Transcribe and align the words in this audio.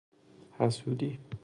حسودی 0.59 1.19